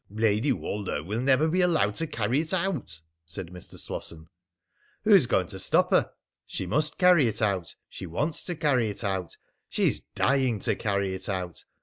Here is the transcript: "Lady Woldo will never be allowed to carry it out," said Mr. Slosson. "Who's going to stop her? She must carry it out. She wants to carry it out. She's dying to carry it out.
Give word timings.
"Lady 0.09 0.51
Woldo 0.51 1.03
will 1.05 1.19
never 1.21 1.47
be 1.47 1.61
allowed 1.61 1.95
to 1.97 2.07
carry 2.07 2.39
it 2.39 2.55
out," 2.55 2.99
said 3.23 3.49
Mr. 3.51 3.77
Slosson. 3.77 4.29
"Who's 5.03 5.27
going 5.27 5.45
to 5.49 5.59
stop 5.59 5.91
her? 5.91 6.11
She 6.47 6.65
must 6.65 6.97
carry 6.97 7.27
it 7.27 7.39
out. 7.39 7.75
She 7.87 8.07
wants 8.07 8.43
to 8.45 8.55
carry 8.55 8.89
it 8.89 9.03
out. 9.03 9.37
She's 9.69 9.99
dying 9.99 10.57
to 10.61 10.75
carry 10.75 11.13
it 11.13 11.29
out. 11.29 11.65